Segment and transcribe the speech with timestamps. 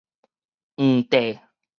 [0.77, 1.39] 黃帝